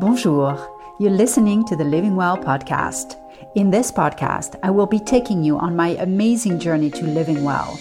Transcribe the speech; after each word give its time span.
Bonjour. 0.00 0.56
You're 0.98 1.10
listening 1.10 1.62
to 1.66 1.76
the 1.76 1.84
Living 1.84 2.16
Well 2.16 2.38
podcast. 2.38 3.16
In 3.54 3.70
this 3.70 3.92
podcast, 3.92 4.58
I 4.62 4.70
will 4.70 4.86
be 4.86 4.98
taking 4.98 5.44
you 5.44 5.58
on 5.58 5.76
my 5.76 5.88
amazing 5.88 6.58
journey 6.58 6.88
to 6.92 7.04
living 7.04 7.44
well. 7.44 7.78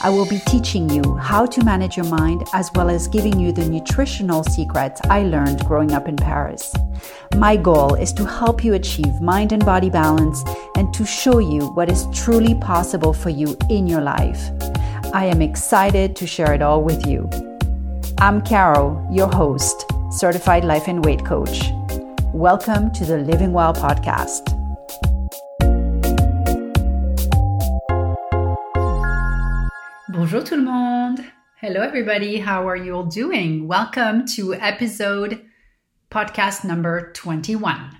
I 0.00 0.08
will 0.08 0.26
be 0.26 0.38
teaching 0.46 0.88
you 0.88 1.16
how 1.16 1.44
to 1.44 1.62
manage 1.62 1.94
your 1.94 2.06
mind 2.06 2.44
as 2.54 2.70
well 2.74 2.88
as 2.88 3.06
giving 3.06 3.38
you 3.38 3.52
the 3.52 3.68
nutritional 3.68 4.44
secrets 4.44 5.02
I 5.10 5.24
learned 5.24 5.66
growing 5.66 5.92
up 5.92 6.08
in 6.08 6.16
Paris. 6.16 6.74
My 7.36 7.54
goal 7.54 7.96
is 7.96 8.14
to 8.14 8.24
help 8.24 8.64
you 8.64 8.72
achieve 8.72 9.20
mind 9.20 9.52
and 9.52 9.62
body 9.62 9.90
balance 9.90 10.44
and 10.74 10.94
to 10.94 11.04
show 11.04 11.38
you 11.38 11.66
what 11.74 11.90
is 11.90 12.06
truly 12.14 12.54
possible 12.54 13.12
for 13.12 13.28
you 13.28 13.58
in 13.68 13.86
your 13.86 14.00
life. 14.00 14.40
I 15.12 15.26
am 15.26 15.42
excited 15.42 16.16
to 16.16 16.26
share 16.26 16.54
it 16.54 16.62
all 16.62 16.82
with 16.82 17.06
you. 17.06 17.28
I'm 18.16 18.40
Caro, 18.40 19.06
your 19.12 19.28
host, 19.28 19.84
certified 20.10 20.64
life 20.64 20.88
and 20.88 21.04
weight 21.04 21.24
coach. 21.24 21.70
Welcome 22.32 22.90
to 22.92 23.04
the 23.04 23.18
Living 23.18 23.52
Well 23.52 23.74
podcast. 23.74 24.54
Bonjour 30.08 30.42
tout 30.42 30.56
le 30.56 30.64
monde. 30.64 31.20
Hello 31.60 31.80
everybody. 31.80 32.38
How 32.38 32.68
are 32.68 32.76
you 32.76 32.94
all 32.94 33.04
doing? 33.04 33.66
Welcome 33.66 34.26
to 34.36 34.54
episode 34.54 35.44
podcast 36.10 36.64
number 36.64 37.12
21. 37.12 37.96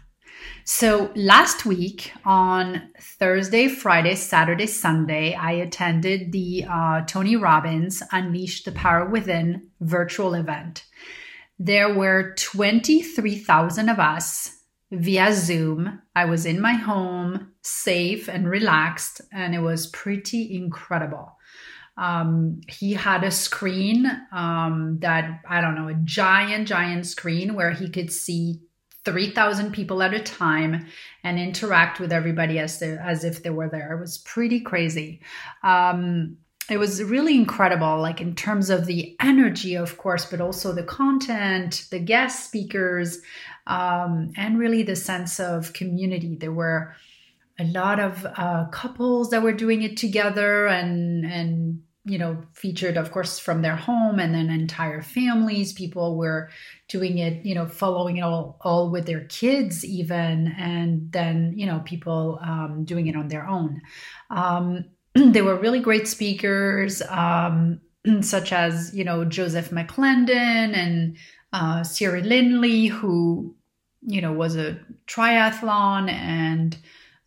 So, 0.64 1.10
last 1.16 1.64
week 1.64 2.12
on 2.24 2.90
Thursday, 3.18 3.68
Friday, 3.68 4.14
Saturday, 4.14 4.66
Sunday, 4.66 5.34
I 5.34 5.52
attended 5.52 6.30
the 6.30 6.66
uh, 6.68 7.00
Tony 7.06 7.36
Robbins 7.36 8.02
Unleash 8.12 8.64
the 8.64 8.72
Power 8.72 9.08
Within 9.08 9.68
virtual 9.80 10.34
event. 10.34 10.84
There 11.58 11.92
were 11.92 12.34
23,000 12.36 13.88
of 13.88 13.98
us 13.98 14.58
via 14.90 15.32
Zoom. 15.32 16.00
I 16.14 16.24
was 16.24 16.46
in 16.46 16.60
my 16.60 16.74
home, 16.74 17.52
safe 17.62 18.28
and 18.28 18.48
relaxed, 18.48 19.20
and 19.32 19.54
it 19.54 19.60
was 19.60 19.88
pretty 19.88 20.54
incredible. 20.54 21.36
Um, 21.96 22.60
he 22.68 22.92
had 22.92 23.24
a 23.24 23.30
screen 23.30 24.06
um, 24.32 24.98
that, 25.00 25.40
I 25.48 25.60
don't 25.60 25.74
know, 25.74 25.88
a 25.88 25.94
giant, 25.94 26.68
giant 26.68 27.06
screen 27.06 27.54
where 27.54 27.72
he 27.72 27.90
could 27.90 28.12
see 28.12 28.60
3,000 29.04 29.72
people 29.72 30.02
at 30.02 30.14
a 30.14 30.20
time 30.20 30.86
and 31.24 31.40
interact 31.40 31.98
with 31.98 32.12
everybody 32.12 32.58
as, 32.60 32.80
as 32.82 33.24
if 33.24 33.42
they 33.42 33.50
were 33.50 33.68
there. 33.68 33.96
It 33.96 34.00
was 34.00 34.18
pretty 34.18 34.60
crazy. 34.60 35.22
Um, 35.64 36.36
it 36.68 36.78
was 36.78 37.02
really 37.02 37.34
incredible, 37.34 38.00
like 38.00 38.20
in 38.20 38.34
terms 38.34 38.68
of 38.68 38.86
the 38.86 39.16
energy, 39.20 39.74
of 39.74 39.96
course, 39.96 40.26
but 40.26 40.40
also 40.40 40.72
the 40.72 40.82
content, 40.82 41.86
the 41.90 41.98
guest 41.98 42.46
speakers, 42.46 43.20
um, 43.66 44.32
and 44.36 44.58
really 44.58 44.82
the 44.82 44.96
sense 44.96 45.40
of 45.40 45.72
community. 45.72 46.36
There 46.36 46.52
were 46.52 46.94
a 47.58 47.64
lot 47.64 47.98
of 48.00 48.26
uh, 48.36 48.66
couples 48.66 49.30
that 49.30 49.42
were 49.42 49.52
doing 49.52 49.82
it 49.82 49.96
together 49.96 50.66
and 50.66 51.24
and 51.24 51.82
you 52.04 52.16
know 52.16 52.42
featured 52.54 52.96
of 52.96 53.10
course 53.10 53.38
from 53.38 53.60
their 53.60 53.76
home 53.76 54.18
and 54.18 54.34
then 54.34 54.48
entire 54.48 55.02
families 55.02 55.72
people 55.72 56.16
were 56.16 56.48
doing 56.88 57.18
it 57.18 57.44
you 57.44 57.54
know 57.54 57.66
following 57.66 58.16
it 58.18 58.22
all, 58.22 58.56
all 58.62 58.90
with 58.90 59.04
their 59.04 59.24
kids 59.24 59.84
even 59.84 60.54
and 60.58 61.12
then 61.12 61.52
you 61.56 61.66
know 61.66 61.82
people 61.84 62.38
um, 62.42 62.84
doing 62.84 63.08
it 63.08 63.16
on 63.16 63.28
their 63.28 63.46
own 63.46 63.82
um, 64.30 64.84
they 65.14 65.42
were 65.42 65.56
really 65.56 65.80
great 65.80 66.08
speakers 66.08 67.02
um, 67.02 67.80
such 68.20 68.52
as 68.52 68.94
you 68.94 69.04
know 69.04 69.24
joseph 69.24 69.70
mcclendon 69.70 70.74
and 70.74 71.16
uh, 71.52 71.82
Siri 71.82 72.22
Lindley, 72.22 72.86
who 72.86 73.54
you 74.02 74.20
know 74.20 74.32
was 74.32 74.56
a 74.56 74.78
triathlon 75.06 76.10
and 76.10 76.76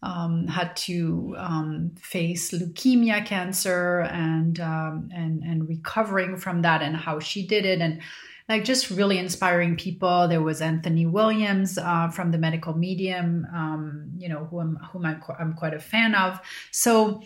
um, 0.04 0.48
had 0.48 0.76
to 0.76 1.36
um, 1.38 1.92
face 2.00 2.52
leukemia 2.52 3.26
cancer 3.26 4.02
and 4.02 4.60
um, 4.60 5.10
and 5.14 5.42
and 5.44 5.68
recovering 5.68 6.38
from 6.38 6.62
that 6.62 6.82
and 6.82 6.96
how 6.96 7.20
she 7.20 7.46
did 7.46 7.66
it 7.66 7.82
and 7.82 8.02
like 8.50 8.64
just 8.64 8.90
really 8.90 9.18
inspiring 9.18 9.76
people. 9.76 10.28
There 10.28 10.42
was 10.42 10.62
Anthony 10.62 11.06
Williams 11.06 11.78
uh, 11.78 12.10
from 12.10 12.32
the 12.32 12.38
Medical 12.38 12.76
Medium, 12.76 13.48
um, 13.54 14.12
you 14.18 14.28
know, 14.30 14.46
whom 14.46 14.78
whom 14.92 15.06
I'm, 15.06 15.22
I'm 15.40 15.54
quite 15.54 15.74
a 15.74 15.80
fan 15.80 16.16
of. 16.16 16.40
So 16.72 17.22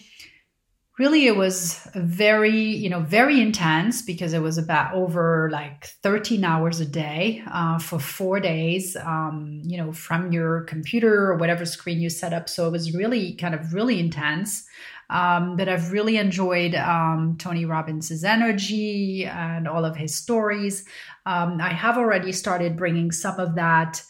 really 0.98 1.28
it 1.28 1.36
was 1.36 1.86
very 1.94 2.58
you 2.58 2.90
know 2.90 3.02
very 3.02 3.42
intense 3.42 4.02
because 4.02 4.34
it 4.34 4.42
was 4.42 4.58
about 4.58 4.94
over 4.94 5.50
like 5.52 5.86
13 6.04 6.44
hours 6.44 6.80
a 6.80 6.86
day 6.86 7.44
uh, 7.52 7.78
for 7.80 8.00
four 8.00 8.40
days 8.40 8.96
um, 8.98 9.62
you 9.64 9.78
know 9.78 9.92
from 9.92 10.32
your 10.32 10.62
computer 10.62 11.32
or 11.32 11.36
whatever 11.36 11.66
screen 11.66 12.00
you 12.00 12.10
set 12.10 12.34
up. 12.34 12.48
So 12.48 12.68
it 12.68 12.72
was 12.72 12.94
really 12.94 13.34
kind 13.34 13.56
of 13.56 13.74
really 13.74 14.00
intense. 14.00 14.66
Um, 15.08 15.56
but 15.56 15.70
i've 15.70 15.92
really 15.92 16.18
enjoyed 16.18 16.74
um, 16.74 17.36
tony 17.38 17.64
robbins's 17.64 18.24
energy 18.24 19.24
and 19.26 19.68
all 19.68 19.86
of 19.86 19.96
his 19.96 20.16
stories. 20.16 20.84
Um, 21.28 21.62
i 21.62 21.70
have 21.70 21.98
already 21.98 22.32
started 22.32 22.76
bringing 22.76 23.12
some 23.12 23.40
of 23.40 23.54
that 23.54 24.02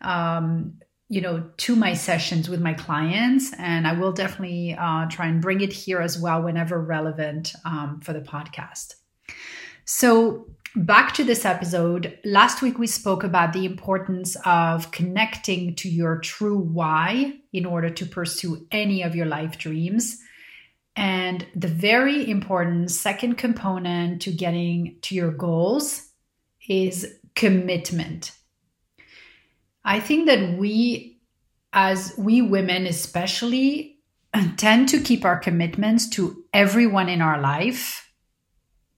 um, 0.00 0.80
you 1.12 1.20
know 1.20 1.44
to 1.58 1.76
my 1.76 1.92
sessions 1.92 2.48
with 2.48 2.62
my 2.62 2.72
clients 2.72 3.52
and 3.58 3.86
i 3.86 3.92
will 3.92 4.12
definitely 4.12 4.74
uh, 4.78 5.06
try 5.10 5.26
and 5.26 5.42
bring 5.42 5.60
it 5.60 5.70
here 5.70 6.00
as 6.00 6.18
well 6.18 6.42
whenever 6.42 6.80
relevant 6.80 7.52
um, 7.66 8.00
for 8.00 8.14
the 8.14 8.20
podcast. 8.20 8.94
So 9.84 10.46
back 10.74 11.12
to 11.14 11.24
this 11.24 11.44
episode 11.44 12.18
last 12.24 12.62
week 12.62 12.78
we 12.78 12.86
spoke 12.86 13.24
about 13.24 13.52
the 13.52 13.66
importance 13.66 14.38
of 14.46 14.90
connecting 14.90 15.74
to 15.74 15.88
your 15.90 16.18
true 16.18 16.56
why 16.56 17.34
in 17.52 17.66
order 17.66 17.90
to 17.90 18.06
pursue 18.06 18.66
any 18.70 19.02
of 19.02 19.14
your 19.14 19.26
life 19.26 19.58
dreams 19.58 20.18
and 20.96 21.46
the 21.54 21.68
very 21.68 22.30
important 22.30 22.90
second 22.90 23.36
component 23.36 24.22
to 24.22 24.32
getting 24.32 24.96
to 25.02 25.14
your 25.14 25.30
goals 25.30 26.08
is 26.66 27.18
commitment 27.34 28.32
I 29.84 30.00
think 30.00 30.26
that 30.26 30.58
we, 30.58 31.20
as 31.72 32.14
we 32.16 32.42
women 32.42 32.86
especially, 32.86 33.98
tend 34.56 34.88
to 34.90 35.00
keep 35.00 35.24
our 35.24 35.38
commitments 35.38 36.08
to 36.10 36.44
everyone 36.52 37.08
in 37.08 37.20
our 37.20 37.40
life 37.40 38.08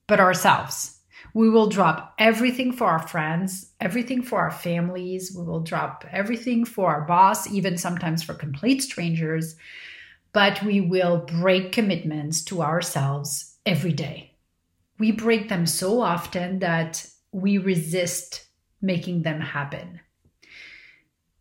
but 0.07 0.21
ourselves. 0.21 1.01
We 1.33 1.51
will 1.51 1.69
drop 1.69 2.15
everything 2.19 2.73
for 2.73 2.87
our 2.87 3.05
friends, 3.09 3.73
everything 3.81 4.23
for 4.23 4.39
our 4.39 4.51
families. 4.51 5.35
We 5.37 5.43
will 5.43 5.61
drop 5.61 6.05
everything 6.13 6.65
for 6.65 6.95
our 6.95 7.01
boss, 7.03 7.51
even 7.51 7.77
sometimes 7.77 8.23
for 8.23 8.35
complete 8.35 8.83
strangers. 8.83 9.57
But 10.33 10.63
we 10.63 10.81
will 10.81 11.27
break 11.27 11.73
commitments 11.73 12.45
to 12.45 12.63
ourselves 12.63 13.57
every 13.67 13.93
day. 13.93 14.37
We 14.99 15.11
break 15.11 15.49
them 15.49 15.67
so 15.67 16.01
often 16.01 16.61
that 16.61 17.05
we 17.33 17.59
resist 17.59 18.47
making 18.81 19.23
them 19.23 19.41
happen 19.41 20.01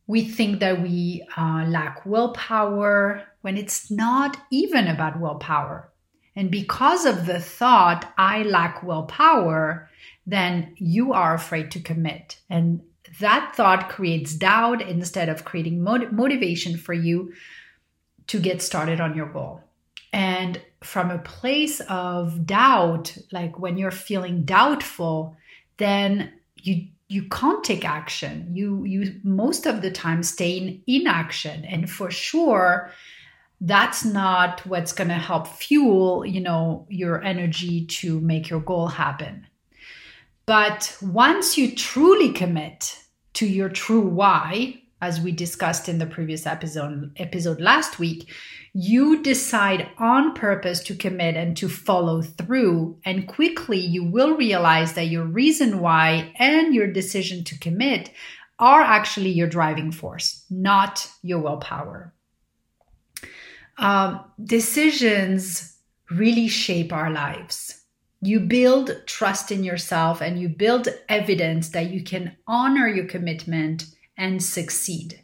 we 0.08 0.24
think 0.26 0.60
that 0.60 0.82
we 0.82 1.26
uh, 1.38 1.66
lack 1.68 2.06
willpower 2.06 3.24
when 3.42 3.58
it's 3.58 3.90
not 3.90 4.38
even 4.52 4.88
about 4.88 5.20
willpower. 5.20 5.90
And 6.36 6.50
because 6.50 7.06
of 7.06 7.26
the 7.26 7.40
thought, 7.40 8.12
I 8.18 8.44
lack 8.44 8.84
willpower, 8.84 9.90
then 10.26 10.74
you 10.78 11.14
are 11.14 11.34
afraid 11.34 11.72
to 11.72 11.80
commit. 11.80 12.40
And 12.50 12.82
that 13.20 13.54
thought 13.56 13.90
creates 13.90 14.34
doubt 14.34 14.82
instead 14.82 15.30
of 15.30 15.46
creating 15.46 15.84
mot- 15.84 16.12
motivation 16.12 16.78
for 16.78 16.94
you 16.94 17.34
to 18.28 18.40
get 18.40 18.62
started 18.62 19.00
on 19.00 19.16
your 19.16 19.28
goal. 19.28 19.62
And 20.12 20.62
from 20.82 21.12
a 21.12 21.20
place 21.20 21.82
of 21.82 22.46
doubt, 22.46 23.18
like 23.32 23.60
when 23.60 23.78
you're 23.78 23.92
feeling 23.92 24.44
doubtful, 24.44 25.38
then 25.78 26.34
you 26.56 26.88
you 27.10 27.24
can't 27.30 27.64
take 27.64 27.86
action. 27.86 28.50
You 28.54 28.84
you 28.86 29.20
most 29.24 29.66
of 29.66 29.82
the 29.82 29.92
time 29.92 30.24
stay 30.24 30.58
in 30.58 30.82
inaction. 30.88 31.66
And 31.66 31.90
for 31.90 32.10
sure 32.10 32.92
that's 33.62 34.04
not 34.04 34.66
what's 34.66 34.92
going 34.92 35.08
to 35.08 35.14
help 35.14 35.48
fuel 35.48 36.26
you 36.26 36.42
know 36.42 36.86
your 36.90 37.24
energy 37.24 37.86
to 37.86 38.20
make 38.20 38.50
your 38.50 38.62
goal 38.62 38.88
happen. 38.88 39.48
But 40.46 40.98
once 41.02 41.58
you 41.58 41.74
truly 41.74 42.34
commit 42.34 42.98
to 43.34 43.46
your 43.46 43.70
true 43.70 44.02
why 44.02 44.82
as 45.02 45.20
we 45.20 45.32
discussed 45.32 45.90
in 45.90 45.98
the 45.98 46.06
previous 46.06 46.46
episode 46.46 47.12
episode 47.18 47.62
last 47.62 48.00
week 48.00 48.30
you 48.74 49.22
decide 49.22 49.88
on 50.00 50.34
purpose 50.34 50.82
to 50.82 50.96
commit 50.96 51.36
and 51.36 51.56
to 51.56 51.70
follow 51.70 52.22
through 52.22 52.98
and 53.06 53.28
quickly 53.28 53.78
you 53.78 54.04
will 54.04 54.36
realize 54.36 54.94
that 54.94 55.08
your 55.08 55.26
reason 55.26 55.80
why 55.80 56.34
and 56.38 56.74
your 56.74 56.88
decision 56.88 57.44
to 57.44 57.60
commit 57.60 58.10
are 58.58 58.82
actually 58.82 59.30
your 59.30 59.48
driving 59.48 59.92
force 59.92 60.46
not 60.50 61.08
your 61.22 61.40
willpower 61.40 62.14
um, 63.78 64.20
decisions 64.44 65.78
really 66.10 66.48
shape 66.48 66.92
our 66.92 67.12
lives 67.12 67.84
you 68.26 68.40
build 68.40 69.06
trust 69.06 69.52
in 69.52 69.66
yourself 69.66 70.22
and 70.22 70.40
you 70.40 70.48
build 70.48 70.88
evidence 71.10 71.70
that 71.70 71.92
you 71.92 72.02
can 72.02 72.38
honor 72.48 72.88
your 72.88 73.06
commitment 73.06 73.86
and 74.18 74.42
succeed. 74.42 75.23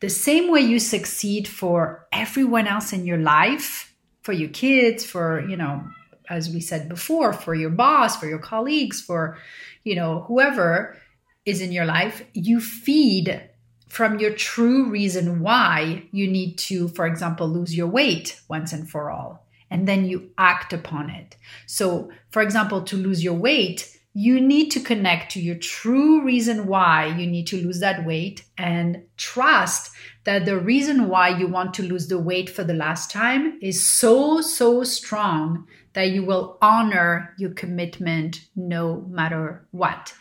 The 0.00 0.08
same 0.08 0.50
way 0.50 0.60
you 0.60 0.78
succeed 0.78 1.48
for 1.48 2.06
everyone 2.12 2.66
else 2.66 2.92
in 2.92 3.04
your 3.04 3.18
life, 3.18 3.94
for 4.22 4.32
your 4.32 4.50
kids, 4.50 5.04
for, 5.04 5.46
you 5.48 5.56
know, 5.56 5.82
as 6.28 6.50
we 6.50 6.60
said 6.60 6.88
before, 6.88 7.32
for 7.32 7.54
your 7.54 7.70
boss, 7.70 8.16
for 8.16 8.26
your 8.26 8.38
colleagues, 8.38 9.00
for, 9.00 9.38
you 9.82 9.96
know, 9.96 10.24
whoever 10.28 10.96
is 11.44 11.60
in 11.60 11.72
your 11.72 11.86
life, 11.86 12.24
you 12.34 12.60
feed 12.60 13.42
from 13.88 14.20
your 14.20 14.32
true 14.34 14.90
reason 14.90 15.40
why 15.40 16.04
you 16.12 16.28
need 16.28 16.58
to, 16.58 16.88
for 16.88 17.06
example, 17.06 17.48
lose 17.48 17.74
your 17.74 17.86
weight 17.86 18.40
once 18.48 18.72
and 18.72 18.88
for 18.88 19.10
all. 19.10 19.46
And 19.70 19.88
then 19.88 20.04
you 20.04 20.30
act 20.38 20.72
upon 20.72 21.10
it. 21.10 21.36
So, 21.66 22.10
for 22.30 22.42
example, 22.42 22.82
to 22.82 22.96
lose 22.96 23.24
your 23.24 23.34
weight, 23.34 23.97
you 24.18 24.40
need 24.40 24.68
to 24.68 24.80
connect 24.80 25.30
to 25.30 25.40
your 25.40 25.54
true 25.54 26.24
reason 26.24 26.66
why 26.66 27.06
you 27.06 27.24
need 27.24 27.46
to 27.46 27.62
lose 27.64 27.78
that 27.78 28.04
weight 28.04 28.44
and 28.58 29.00
trust 29.16 29.92
that 30.24 30.44
the 30.44 30.58
reason 30.58 31.06
why 31.06 31.28
you 31.28 31.46
want 31.46 31.72
to 31.72 31.84
lose 31.84 32.08
the 32.08 32.18
weight 32.18 32.50
for 32.50 32.64
the 32.64 32.74
last 32.74 33.12
time 33.12 33.56
is 33.62 33.80
so, 33.80 34.40
so 34.40 34.82
strong 34.82 35.68
that 35.92 36.10
you 36.10 36.24
will 36.24 36.58
honor 36.60 37.32
your 37.38 37.50
commitment 37.50 38.40
no 38.56 39.06
matter 39.08 39.64
what. 39.70 40.12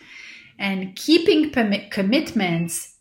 And 0.60 0.96
keeping 0.96 1.50
commitments 1.90 2.98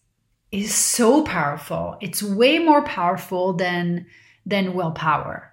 is 0.50 0.74
so 0.74 1.24
powerful. 1.24 1.98
It's 2.00 2.22
way 2.22 2.58
more 2.58 2.82
powerful 2.82 3.52
than 3.52 4.06
than 4.46 4.72
willpower. 4.72 5.52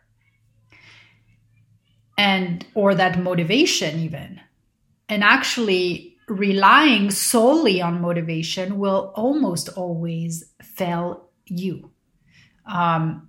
And 2.17 2.65
or 2.75 2.95
that 2.95 3.19
motivation 3.19 3.99
even. 3.99 4.39
And 5.09 5.23
actually 5.23 6.17
relying 6.27 7.11
solely 7.11 7.81
on 7.81 8.01
motivation 8.01 8.77
will 8.77 9.11
almost 9.15 9.69
always 9.69 10.45
fail 10.61 11.29
you. 11.45 11.91
Um, 12.65 13.27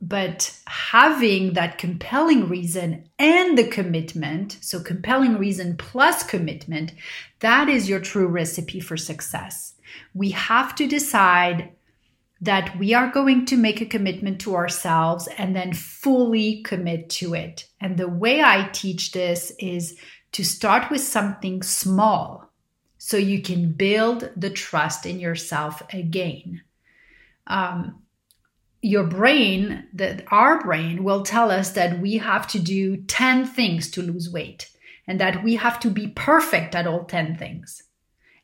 but 0.00 0.56
having 0.66 1.54
that 1.54 1.78
compelling 1.78 2.48
reason 2.48 3.08
and 3.18 3.58
the 3.58 3.66
commitment, 3.66 4.58
so 4.60 4.80
compelling 4.80 5.38
reason 5.38 5.76
plus 5.76 6.22
commitment, 6.22 6.92
that 7.40 7.68
is 7.68 7.88
your 7.88 7.98
true 7.98 8.28
recipe 8.28 8.78
for 8.78 8.96
success. 8.96 9.74
We 10.14 10.30
have 10.30 10.74
to 10.76 10.86
decide 10.86 11.72
that 12.40 12.78
we 12.78 12.94
are 12.94 13.10
going 13.10 13.44
to 13.46 13.56
make 13.56 13.80
a 13.80 13.86
commitment 13.86 14.40
to 14.42 14.54
ourselves 14.54 15.28
and 15.38 15.56
then 15.56 15.72
fully 15.72 16.62
commit 16.62 17.10
to 17.10 17.34
it. 17.34 17.66
And 17.80 17.96
the 17.96 18.08
way 18.08 18.40
I 18.40 18.68
teach 18.72 19.10
this 19.10 19.50
is 19.58 19.98
to 20.32 20.44
start 20.44 20.90
with 20.90 21.00
something 21.00 21.62
small 21.62 22.50
so 22.98 23.16
you 23.16 23.40
can 23.40 23.72
build 23.72 24.30
the 24.36 24.50
trust 24.50 25.06
in 25.06 25.20
yourself 25.20 25.82
again. 25.92 26.62
Um, 27.46 28.02
your 28.82 29.04
brain, 29.04 29.86
that 29.94 30.24
our 30.30 30.62
brain 30.62 31.02
will 31.02 31.22
tell 31.22 31.50
us 31.50 31.70
that 31.70 32.00
we 32.00 32.18
have 32.18 32.46
to 32.48 32.58
do 32.58 32.96
10 32.96 33.46
things 33.46 33.90
to 33.92 34.02
lose 34.02 34.30
weight 34.30 34.70
and 35.06 35.20
that 35.20 35.42
we 35.42 35.56
have 35.56 35.80
to 35.80 35.90
be 35.90 36.08
perfect 36.08 36.74
at 36.74 36.86
all 36.86 37.04
10 37.04 37.36
things. 37.36 37.82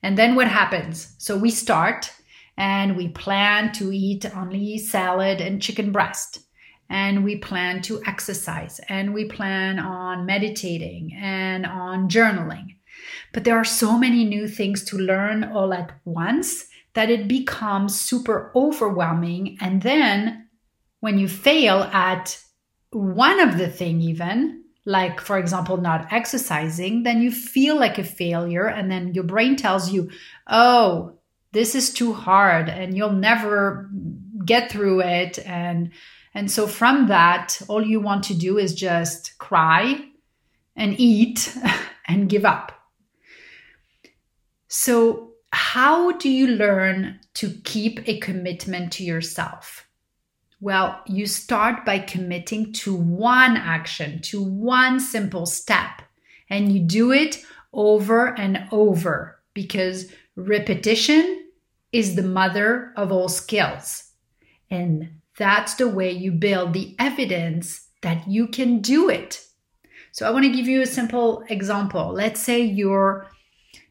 And 0.02 0.18
then 0.18 0.34
what 0.34 0.48
happens? 0.48 1.14
So 1.18 1.36
we 1.36 1.50
start 1.50 2.12
and 2.56 2.96
we 2.96 3.08
plan 3.08 3.72
to 3.72 3.92
eat 3.92 4.24
only 4.36 4.78
salad 4.78 5.40
and 5.40 5.62
chicken 5.62 5.92
breast. 5.92 6.40
And 6.88 7.24
we 7.24 7.36
plan 7.36 7.82
to 7.82 8.02
exercise 8.06 8.80
and 8.88 9.14
we 9.14 9.24
plan 9.24 9.78
on 9.78 10.26
meditating 10.26 11.12
and 11.20 11.66
on 11.66 12.08
journaling. 12.08 12.76
But 13.32 13.44
there 13.44 13.56
are 13.56 13.64
so 13.64 13.98
many 13.98 14.24
new 14.24 14.46
things 14.46 14.84
to 14.84 14.98
learn 14.98 15.44
all 15.44 15.72
at 15.72 15.92
once 16.04 16.66
that 16.94 17.10
it 17.10 17.26
becomes 17.26 18.00
super 18.00 18.52
overwhelming. 18.54 19.58
And 19.60 19.82
then 19.82 20.48
when 21.00 21.18
you 21.18 21.28
fail 21.28 21.82
at 21.92 22.38
one 22.90 23.40
of 23.40 23.58
the 23.58 23.68
thing, 23.68 24.00
even 24.00 24.64
like 24.86 25.20
for 25.20 25.38
example 25.38 25.76
not 25.78 26.12
exercising 26.12 27.04
then 27.04 27.22
you 27.22 27.30
feel 27.30 27.78
like 27.78 27.98
a 27.98 28.04
failure 28.04 28.66
and 28.66 28.90
then 28.90 29.14
your 29.14 29.24
brain 29.24 29.56
tells 29.56 29.90
you 29.90 30.10
oh 30.48 31.18
this 31.52 31.74
is 31.74 31.92
too 31.92 32.12
hard 32.12 32.68
and 32.68 32.96
you'll 32.96 33.12
never 33.12 33.88
get 34.44 34.70
through 34.70 35.00
it 35.00 35.38
and 35.46 35.90
and 36.34 36.50
so 36.50 36.66
from 36.66 37.08
that 37.08 37.60
all 37.68 37.84
you 37.84 38.00
want 38.00 38.24
to 38.24 38.34
do 38.34 38.58
is 38.58 38.74
just 38.74 39.36
cry 39.38 40.04
and 40.76 40.98
eat 40.98 41.56
and 42.08 42.28
give 42.28 42.44
up 42.44 42.72
so 44.68 45.34
how 45.54 46.10
do 46.10 46.28
you 46.28 46.48
learn 46.48 47.20
to 47.34 47.50
keep 47.62 48.00
a 48.08 48.18
commitment 48.18 48.92
to 48.94 49.04
yourself? 49.04 49.86
Well, 50.60 51.00
you 51.06 51.26
start 51.26 51.84
by 51.84 52.00
committing 52.00 52.72
to 52.72 52.92
one 52.92 53.56
action, 53.56 54.20
to 54.22 54.42
one 54.42 54.98
simple 54.98 55.46
step, 55.46 56.02
and 56.50 56.72
you 56.72 56.80
do 56.80 57.12
it 57.12 57.44
over 57.72 58.36
and 58.36 58.66
over 58.72 59.38
because 59.54 60.12
repetition 60.34 61.44
is 61.92 62.16
the 62.16 62.24
mother 62.24 62.92
of 62.96 63.12
all 63.12 63.28
skills. 63.28 64.10
And 64.70 65.20
that's 65.36 65.74
the 65.74 65.88
way 65.88 66.10
you 66.10 66.32
build 66.32 66.72
the 66.72 66.94
evidence 66.98 67.88
that 68.02 68.28
you 68.28 68.46
can 68.48 68.80
do 68.80 69.08
it. 69.08 69.44
So, 70.12 70.26
I 70.26 70.30
want 70.30 70.44
to 70.44 70.52
give 70.52 70.68
you 70.68 70.82
a 70.82 70.86
simple 70.86 71.44
example. 71.48 72.12
Let's 72.12 72.40
say 72.40 72.62
you're 72.62 73.28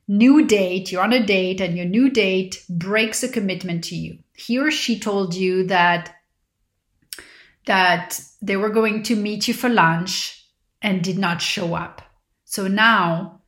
new 0.07 0.45
date, 0.45 0.91
you're 0.91 1.03
on 1.03 1.13
a 1.13 1.25
date, 1.25 1.61
and 1.61 1.75
your 1.75 1.85
new 1.85 2.09
date 2.09 2.63
breaks 2.69 3.23
a 3.23 3.29
commitment 3.29 3.83
to 3.85 3.95
you. 3.95 4.19
He 4.33 4.59
or 4.59 4.71
she 4.71 4.99
told 4.99 5.35
you 5.35 5.67
that 5.67 6.15
that 7.65 8.19
they 8.41 8.57
were 8.57 8.69
going 8.69 9.03
to 9.03 9.15
meet 9.15 9.47
you 9.47 9.53
for 9.53 9.69
lunch 9.69 10.45
and 10.81 11.03
did 11.03 11.17
not 11.17 11.41
show 11.41 11.75
up. 11.75 12.01
So 12.43 12.67
now 12.67 13.41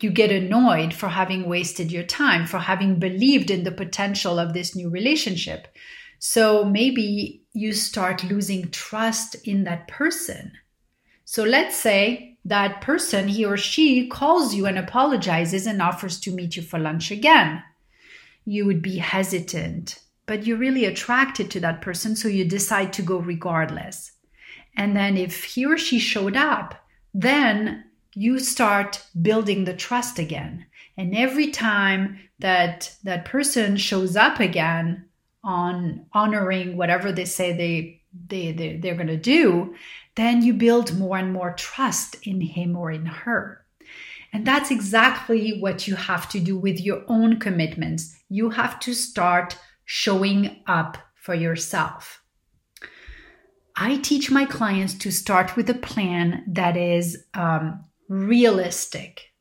you 0.00 0.10
get 0.10 0.32
annoyed 0.32 0.92
for 0.92 1.08
having 1.08 1.48
wasted 1.48 1.92
your 1.92 2.02
time, 2.02 2.46
for 2.46 2.58
having 2.58 2.98
believed 2.98 3.50
in 3.50 3.64
the 3.64 3.70
potential 3.70 4.38
of 4.38 4.52
this 4.52 4.74
new 4.74 4.90
relationship. 4.90 5.68
So 6.18 6.64
maybe 6.64 7.42
you 7.52 7.72
start 7.72 8.24
losing 8.24 8.70
trust 8.70 9.36
in 9.44 9.64
that 9.64 9.88
person. 9.88 10.52
So 11.24 11.42
let's 11.42 11.76
say 11.76 12.38
that 12.44 12.80
person, 12.80 13.28
he 13.28 13.44
or 13.44 13.56
she, 13.56 14.06
calls 14.06 14.54
you 14.54 14.66
and 14.66 14.78
apologizes 14.78 15.66
and 15.66 15.82
offers 15.82 16.20
to 16.20 16.32
meet 16.32 16.56
you 16.56 16.62
for 16.62 16.78
lunch 16.78 17.10
again. 17.10 17.62
You 18.44 18.64
would 18.66 18.80
be 18.80 18.98
hesitant, 18.98 19.98
but 20.26 20.46
you're 20.46 20.56
really 20.56 20.84
attracted 20.84 21.50
to 21.50 21.60
that 21.60 21.82
person, 21.82 22.14
so 22.14 22.28
you 22.28 22.44
decide 22.44 22.92
to 22.94 23.02
go 23.02 23.18
regardless. 23.18 24.12
And 24.76 24.96
then 24.96 25.16
if 25.16 25.42
he 25.44 25.66
or 25.66 25.76
she 25.76 25.98
showed 25.98 26.36
up, 26.36 26.74
then 27.12 27.84
you 28.14 28.38
start 28.38 29.04
building 29.20 29.64
the 29.64 29.74
trust 29.74 30.18
again. 30.18 30.66
And 30.96 31.16
every 31.16 31.50
time 31.50 32.18
that 32.38 32.94
that 33.02 33.24
person 33.24 33.76
shows 33.76 34.16
up 34.16 34.38
again 34.38 35.06
on 35.46 36.04
honoring 36.12 36.76
whatever 36.76 37.10
they 37.10 37.24
say 37.24 37.56
they 37.56 38.02
they, 38.28 38.52
they 38.52 38.76
they're 38.76 38.94
going 38.94 39.06
to 39.06 39.16
do 39.16 39.74
then 40.16 40.42
you 40.42 40.54
build 40.54 40.98
more 40.98 41.18
and 41.18 41.32
more 41.32 41.52
trust 41.52 42.16
in 42.26 42.40
him 42.40 42.74
or 42.74 42.90
in 42.90 43.06
her. 43.06 43.64
And 44.32 44.46
that's 44.46 44.70
exactly 44.70 45.60
what 45.60 45.86
you 45.86 45.94
have 45.94 46.28
to 46.30 46.40
do 46.40 46.58
with 46.58 46.80
your 46.80 47.04
own 47.06 47.38
commitments. 47.38 48.18
You 48.28 48.50
have 48.50 48.80
to 48.80 48.92
start 48.92 49.56
showing 49.84 50.62
up 50.66 50.98
for 51.14 51.34
yourself. 51.34 52.22
I 53.76 53.98
teach 53.98 54.30
my 54.30 54.46
clients 54.46 54.94
to 54.94 55.10
start 55.10 55.54
with 55.54 55.68
a 55.70 55.74
plan 55.74 56.44
that 56.48 56.76
is 56.76 57.24
um, 57.34 57.84
realistic. 58.08 59.32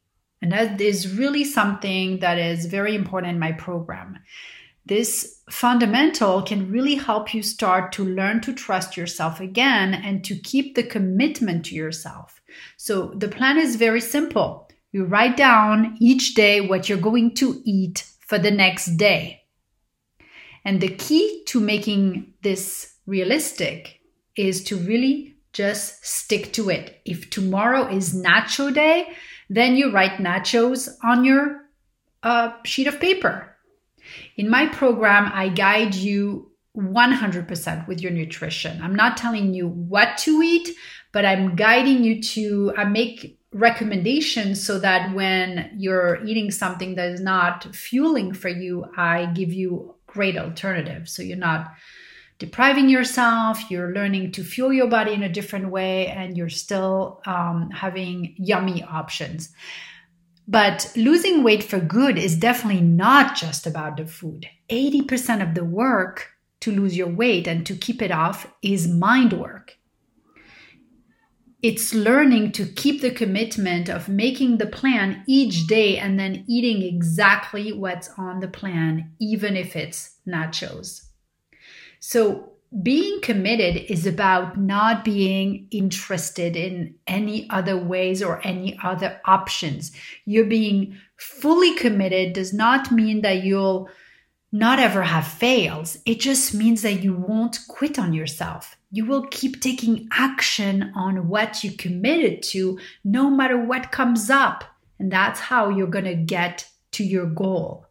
And 0.42 0.52
that 0.52 0.80
is 0.80 1.18
really 1.18 1.46
something 1.46 2.20
that 2.20 2.38
is 2.38 2.66
very 2.66 2.96
important 2.96 3.32
in 3.32 3.40
my 3.40 3.54
program. 3.54 4.20
This 4.86 5.42
fundamental 5.50 6.44
can 6.44 6.72
really 6.72 6.96
help 6.96 7.34
you 7.34 7.42
start 7.42 7.92
to 7.94 8.06
learn 8.06 8.42
to 8.42 8.54
trust 8.54 8.96
yourself 8.96 9.40
again 9.40 9.96
and 9.96 10.24
to 10.26 10.36
keep 10.36 10.76
the 10.76 10.84
commitment 10.84 11.66
to 11.66 11.76
yourself. 11.76 12.40
So 12.78 13.08
the 13.16 13.28
plan 13.28 13.58
is 13.58 13.78
very 13.78 14.02
simple. 14.02 14.70
You 14.92 15.06
write 15.06 15.38
down 15.38 15.98
each 16.00 16.36
day 16.36 16.62
what 16.62 16.88
you're 16.88 17.00
going 17.00 17.34
to 17.36 17.62
eat 17.66 18.08
for 18.20 18.38
the 18.38 18.52
next 18.52 18.98
day. 18.98 19.42
And 20.64 20.82
the 20.82 20.96
key 20.96 21.44
to 21.48 21.60
making 21.60 22.34
this 22.44 22.96
realistic 23.08 24.02
is 24.36 24.64
to 24.66 24.78
really 24.78 25.36
just 25.54 26.06
stick 26.06 26.54
to 26.54 26.70
it. 26.70 27.02
If 27.06 27.30
tomorrow 27.30 27.88
is 27.88 28.14
nacho 28.14 28.74
day, 28.74 29.14
then 29.50 29.76
you 29.76 29.92
write 29.92 30.20
nachos 30.20 30.90
on 31.04 31.24
your 31.24 31.62
uh, 32.24 32.54
sheet 32.64 32.88
of 32.88 33.00
paper 33.00 33.55
in 34.38 34.50
my 34.50 34.68
program, 34.68 35.32
I 35.34 35.50
guide 35.50 35.96
you 35.96 36.52
100% 36.78 37.88
with 37.88 38.02
your 38.02 38.12
nutrition. 38.12 38.82
I'm 38.82 38.96
not 38.96 39.18
telling 39.18 39.54
you 39.54 39.68
what 39.68 40.18
to 40.20 40.42
eat, 40.42 40.70
but 41.12 41.26
I'm 41.26 41.56
guiding 41.56 42.04
you 42.04 42.22
to 42.22 42.74
I 42.76 42.86
make 42.86 43.40
recommendations 43.54 44.66
so 44.66 44.80
that 44.80 45.16
when 45.16 45.72
you're 45.78 46.24
eating 46.26 46.52
something 46.52 46.96
that 46.96 47.10
is 47.12 47.22
not 47.22 47.74
fueling 47.74 48.34
for 48.34 48.50
you, 48.50 48.86
I 48.98 49.28
give 49.28 49.54
you 49.54 49.96
great 50.08 50.38
alternatives. 50.38 51.14
So 51.14 51.24
you're 51.24 51.38
not 51.38 51.74
depriving 52.38 52.90
yourself, 52.90 53.72
you're 53.72 53.94
learning 53.94 54.34
to 54.34 54.44
fuel 54.44 54.74
your 54.74 54.88
body 54.88 55.14
in 55.14 55.24
a 55.24 55.30
different 55.30 55.70
way, 55.70 56.08
and 56.08 56.36
you're 56.36 56.50
still 56.50 57.22
um, 57.26 57.70
having 57.72 58.36
yummy 58.38 58.84
options. 58.84 59.54
But 60.48 60.92
losing 60.96 61.44
weight 61.44 61.64
for 61.64 61.80
good 61.80 62.18
is 62.18 62.38
definitely 62.38 62.82
not 62.82 63.36
just 63.36 63.66
about 63.66 63.98
the 63.98 64.06
food. 64.06 64.48
80% 64.70 65.42
of 65.42 65.56
the 65.56 65.64
work 65.64 66.32
to 66.62 66.72
lose 66.72 66.96
your 66.96 67.10
weight 67.10 67.48
and 67.48 67.66
to 67.66 67.76
keep 67.76 68.02
it 68.02 68.12
off 68.12 68.52
is 68.62 68.88
mind 68.88 69.34
work. 69.34 69.78
It's 71.62 71.96
learning 71.96 72.52
to 72.54 72.66
keep 72.68 73.02
the 73.02 73.10
commitment 73.10 73.90
of 73.90 74.08
making 74.08 74.58
the 74.58 74.68
plan 74.68 75.24
each 75.28 75.66
day 75.66 75.98
and 75.98 76.20
then 76.20 76.46
eating 76.48 76.84
exactly 76.84 77.74
what's 77.74 78.10
on 78.18 78.40
the 78.40 78.48
plan, 78.48 79.14
even 79.20 79.56
if 79.56 79.76
it's 79.76 80.18
nachos. 80.28 81.08
So, 82.00 82.55
being 82.82 83.22
committed 83.22 83.90
is 83.90 84.06
about 84.06 84.58
not 84.58 85.06
being 85.06 85.68
interested 85.72 86.56
in 86.56 86.96
any 87.08 87.50
other 87.50 87.78
ways 87.78 88.22
or 88.22 88.46
any 88.46 88.78
other 88.84 89.22
options. 89.26 89.92
You're 90.26 90.46
being 90.46 90.98
fully 91.16 91.76
committed 91.76 92.34
does 92.34 92.54
not 92.54 92.92
mean 92.92 93.22
that 93.22 93.44
you'll 93.44 93.90
not 94.52 94.80
ever 94.80 95.04
have 95.04 95.28
fails. 95.28 95.98
It 96.06 96.20
just 96.20 96.54
means 96.54 96.82
that 96.82 97.04
you 97.04 97.14
won't 97.14 97.60
quit 97.68 97.98
on 97.98 98.14
yourself. 98.14 98.78
You 98.92 99.06
will 99.06 99.28
keep 99.28 99.62
taking 99.62 100.08
action 100.12 100.92
on 100.96 101.28
what 101.28 101.64
you 101.64 101.72
committed 101.72 102.44
to 102.44 102.80
no 103.04 103.30
matter 103.30 103.58
what 103.58 103.92
comes 103.92 104.30
up. 104.30 104.64
And 105.00 105.12
that's 105.12 105.40
how 105.40 105.70
you're 105.70 105.88
going 105.88 106.06
to 106.06 106.16
get 106.16 106.70
to 106.92 107.04
your 107.04 107.26
goal 107.26 107.86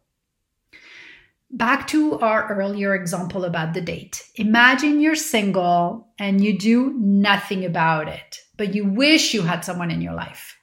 back 1.55 1.87
to 1.87 2.19
our 2.19 2.51
earlier 2.53 2.93
example 2.93 3.45
about 3.45 3.73
the 3.73 3.81
date. 3.81 4.21
Imagine 4.35 4.99
you're 4.99 5.15
single 5.15 6.09
and 6.19 6.43
you 6.43 6.57
do 6.57 6.93
nothing 6.99 7.63
about 7.63 8.09
it, 8.09 8.39
but 8.57 8.75
you 8.75 8.85
wish 8.85 9.33
you 9.33 9.41
had 9.41 9.63
someone 9.63 9.89
in 9.89 10.01
your 10.01 10.13
life. 10.13 10.57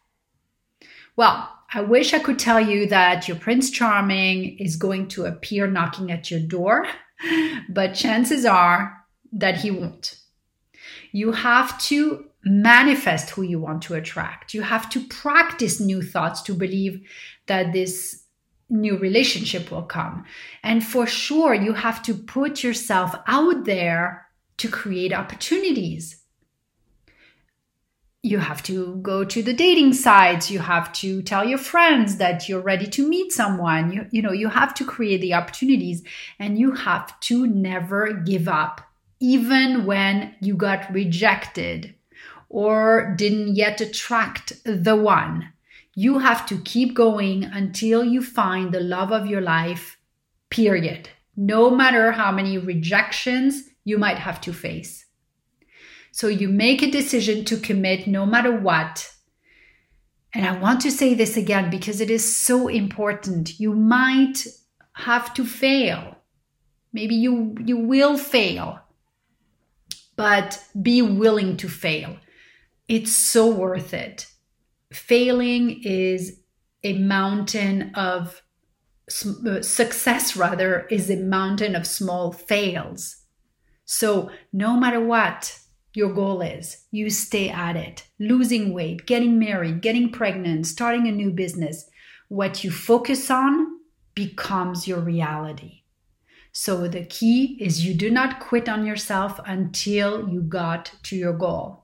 Well, 1.17 1.49
I 1.73 1.81
wish 1.81 2.13
I 2.13 2.19
could 2.19 2.39
tell 2.39 2.61
you 2.61 2.87
that 2.89 3.27
your 3.27 3.39
Prince 3.39 3.71
Charming 3.71 4.59
is 4.59 4.77
going 4.77 5.09
to 5.09 5.25
appear 5.25 5.67
knocking 5.67 6.11
at 6.11 6.31
your 6.31 6.41
door, 6.41 6.87
but 7.71 7.95
chances 7.95 8.45
are 8.45 8.95
that 9.33 9.57
he 9.57 9.71
won't. 9.71 10.19
You 11.13 11.33
have 11.33 11.81
to 11.85 12.27
manifest 12.45 13.31
who 13.31 13.43
you 13.43 13.59
want 13.59 13.83
to 13.85 13.95
attract. 13.95 14.53
You 14.53 14.63
have 14.63 14.91
to 14.91 15.01
practice 15.07 15.81
new 15.81 16.03
thoughts 16.03 16.43
to 16.43 16.55
believe 16.55 17.01
that 17.47 17.73
this 17.73 18.22
new 18.73 18.97
relationship 18.97 19.71
will 19.71 19.83
come. 19.83 20.25
And 20.63 20.85
for 20.85 21.07
sure, 21.07 21.55
you 21.55 21.75
have 21.75 22.03
to 22.05 22.15
put 22.15 22.65
yourself 22.65 23.15
out 23.27 23.65
there 23.65 24.27
to 24.57 24.69
create 24.69 25.13
opportunities. 25.13 26.23
You 28.23 28.39
have 28.39 28.63
to 28.65 28.97
go 29.03 29.25
to 29.25 29.43
the 29.43 29.53
dating 29.53 29.93
sites. 29.95 30.51
You 30.51 30.61
have 30.61 30.93
to 30.95 31.23
tell 31.23 31.45
your 31.45 31.59
friends 31.59 32.17
that 32.17 32.49
you're 32.49 32.61
ready 32.61 32.87
to 32.87 33.09
meet 33.09 33.33
someone. 33.33 33.93
You, 33.93 34.07
you 34.11 34.23
know, 34.23 34.33
you 34.33 34.49
have 34.49 34.75
to 34.75 34.85
create 34.85 35.21
the 35.21 35.35
opportunities 35.35 36.03
and 36.39 36.59
you 36.59 36.73
have 36.73 37.19
to 37.21 37.47
never 37.47 38.13
give 38.13 38.49
up, 38.49 38.81
even 39.21 39.85
when 39.85 40.35
you 40.41 40.55
got 40.55 40.93
rejected 40.93 41.95
or 42.49 43.15
didn't 43.17 43.57
yet 43.57 43.81
attract 43.81 44.53
the 44.65 44.95
one 44.95 45.52
you 45.95 46.19
have 46.19 46.47
to 46.47 46.59
keep 46.59 46.95
going 46.95 47.45
until 47.45 48.05
you 48.05 48.23
find 48.23 48.73
the 48.73 48.81
love 48.81 49.13
of 49.13 49.27
your 49.27 49.41
life, 49.41 49.99
period. 50.49 51.11
No 51.37 51.71
matter 51.71 52.13
how 52.13 52.33
many 52.33 52.59
rejections 52.59 53.69
you 53.85 53.99
might 53.99 54.19
have 54.19 54.41
to 54.43 54.53
face. 54.53 55.07
So 56.11 56.29
you 56.29 56.49
make 56.49 56.83
a 56.83 56.91
decision 56.91 57.45
to 57.47 57.57
commit 57.57 58.07
no 58.07 58.27
matter 58.27 58.55
what. 58.55 59.13
And 60.35 60.47
I 60.47 60.59
want 60.59 60.81
to 60.83 60.91
say 60.91 61.15
this 61.15 61.37
again 61.37 61.71
because 61.71 62.01
it 62.01 62.11
is 62.11 62.37
so 62.39 62.69
important. 62.69 63.61
You 63.61 63.75
might 63.75 64.47
have 64.95 65.35
to 65.35 65.45
fail. 65.45 66.17
Maybe 66.93 67.15
you, 67.15 67.55
you 67.65 67.79
will 67.79 68.19
fail, 68.19 68.81
but 70.17 70.63
be 70.81 71.01
willing 71.01 71.57
to 71.59 71.69
fail. 71.69 72.17
It's 72.89 73.13
so 73.13 73.51
worth 73.51 73.95
it 73.95 74.32
failing 74.95 75.83
is 75.83 76.41
a 76.85 76.99
mountain 76.99 77.93
of 77.95 78.43
uh, 79.47 79.63
success 79.63 80.37
rather 80.37 80.87
is 80.91 81.11
a 81.11 81.17
mountain 81.17 81.75
of 81.75 81.87
small 81.87 82.33
fails. 82.33 83.17
So 83.85 84.31
no 84.53 84.77
matter 84.77 85.01
what 85.01 85.59
your 85.95 86.13
goal 86.13 86.41
is 86.41 86.87
you 86.91 87.11
stay 87.11 87.51
at 87.51 87.77
it. 87.77 88.07
Losing 88.19 88.73
weight 88.73 89.07
getting 89.07 89.39
married 89.39 89.83
getting 89.83 90.11
pregnant 90.11 90.67
starting 90.67 91.07
a 91.07 91.13
new 91.13 91.31
business 91.31 91.89
what 92.29 92.65
you 92.65 92.71
focus 92.71 93.31
on 93.31 93.67
becomes 94.15 94.89
your 94.89 95.01
reality. 95.01 95.83
So 96.53 96.89
the 96.89 97.05
key 97.05 97.59
is 97.61 97.85
you 97.85 97.95
do 97.95 98.11
not 98.11 98.41
quit 98.41 98.69
on 98.69 98.87
yourself 98.87 99.39
until 99.45 100.29
you 100.29 100.43
got 100.43 100.93
to 101.05 101.17
your 101.17 101.33
goal 101.33 101.82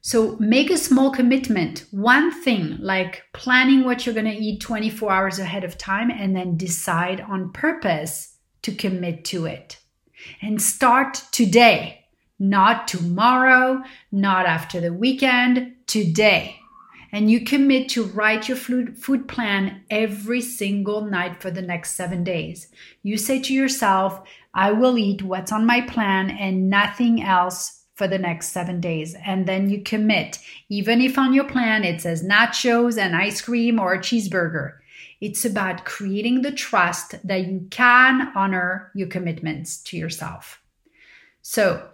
so 0.00 0.36
make 0.38 0.70
a 0.70 0.78
small 0.78 1.10
commitment, 1.10 1.84
one 1.90 2.30
thing 2.30 2.78
like 2.80 3.22
planning 3.32 3.84
what 3.84 4.06
you're 4.06 4.14
going 4.14 4.26
to 4.26 4.32
eat 4.32 4.60
24 4.60 5.10
hours 5.12 5.38
ahead 5.38 5.64
of 5.64 5.76
time, 5.76 6.10
and 6.10 6.34
then 6.34 6.56
decide 6.56 7.20
on 7.20 7.52
purpose 7.52 8.36
to 8.62 8.72
commit 8.72 9.24
to 9.26 9.46
it. 9.46 9.78
And 10.40 10.60
start 10.62 11.22
today, 11.32 12.04
not 12.38 12.88
tomorrow, 12.88 13.82
not 14.12 14.46
after 14.46 14.80
the 14.80 14.92
weekend, 14.92 15.74
today. 15.86 16.60
And 17.10 17.30
you 17.30 17.44
commit 17.44 17.88
to 17.90 18.04
write 18.04 18.48
your 18.48 18.56
food 18.56 19.28
plan 19.28 19.82
every 19.88 20.42
single 20.42 21.02
night 21.06 21.40
for 21.40 21.50
the 21.50 21.62
next 21.62 21.94
seven 21.94 22.22
days. 22.22 22.68
You 23.02 23.16
say 23.16 23.40
to 23.40 23.54
yourself, 23.54 24.20
I 24.52 24.72
will 24.72 24.98
eat 24.98 25.22
what's 25.22 25.52
on 25.52 25.64
my 25.64 25.80
plan 25.80 26.30
and 26.30 26.68
nothing 26.68 27.22
else 27.22 27.77
for 27.98 28.06
the 28.06 28.18
next 28.18 28.50
seven 28.50 28.80
days. 28.80 29.16
And 29.26 29.46
then 29.46 29.68
you 29.68 29.82
commit, 29.82 30.38
even 30.68 31.00
if 31.00 31.18
on 31.18 31.34
your 31.34 31.44
plan 31.44 31.82
it 31.82 32.00
says 32.00 32.22
nachos 32.22 32.96
and 32.96 33.16
ice 33.16 33.42
cream 33.42 33.80
or 33.80 33.92
a 33.92 33.98
cheeseburger. 33.98 34.74
It's 35.20 35.44
about 35.44 35.84
creating 35.84 36.42
the 36.42 36.52
trust 36.52 37.16
that 37.26 37.46
you 37.46 37.66
can 37.70 38.30
honor 38.36 38.92
your 38.94 39.08
commitments 39.08 39.82
to 39.82 39.96
yourself. 39.96 40.62
So, 41.42 41.88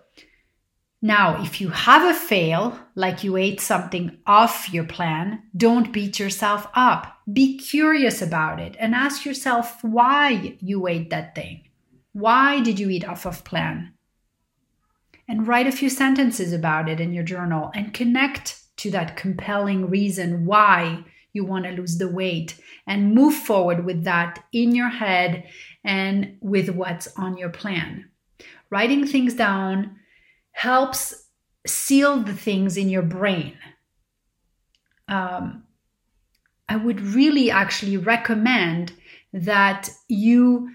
now, 1.01 1.43
if 1.43 1.61
you 1.61 1.69
have 1.69 2.03
a 2.03 2.19
fail, 2.19 2.79
like 2.95 3.25
you 3.25 3.37
ate 3.39 3.61
something 3.61 4.19
off 4.27 4.73
your 4.73 4.85
plan, 4.85 5.43
don't 5.57 5.93
beat 5.93 6.19
yourself 6.19 6.67
up. 6.75 7.19
Be 7.31 7.59
curious 7.59 8.21
about 8.21 8.61
it 8.61 8.77
and 8.79 8.95
ask 8.95 9.25
yourself 9.25 9.83
why 9.83 10.57
you 10.61 10.87
ate 10.87 11.11
that 11.11 11.35
thing. 11.35 11.63
Why 12.13 12.61
did 12.61 12.79
you 12.79 12.91
eat 12.91 13.07
off 13.07 13.27
of 13.27 13.45
plan? 13.45 13.94
And 15.29 15.47
write 15.47 15.67
a 15.67 15.73
few 15.73 15.89
sentences 15.89 16.53
about 16.53 16.89
it 16.89 17.01
in 17.01 17.13
your 17.13 17.25
journal 17.25 17.71
and 17.75 17.95
connect 17.95 18.61
to 18.77 18.91
that 18.91 19.17
compelling 19.17 19.89
reason 19.89 20.45
why 20.45 21.05
you 21.33 21.45
want 21.45 21.65
to 21.65 21.73
lose 21.73 21.99
the 21.99 22.09
weight 22.09 22.57
and 22.87 23.15
move 23.15 23.35
forward 23.35 23.85
with 23.85 24.05
that 24.05 24.45
in 24.53 24.75
your 24.75 24.89
head 24.89 25.45
and 25.83 26.37
with 26.41 26.71
what's 26.71 27.09
on 27.19 27.37
your 27.37 27.51
plan. 27.51 28.09
Writing 28.71 29.07
things 29.07 29.35
down 29.35 29.97
helps 30.53 31.25
seal 31.67 32.21
the 32.21 32.35
things 32.35 32.77
in 32.77 32.89
your 32.89 33.03
brain. 33.03 33.57
Um, 35.09 35.65
I 36.69 36.77
would 36.77 37.01
really 37.01 37.51
actually 37.51 37.97
recommend 37.97 38.93
that 39.33 39.91
you 40.09 40.71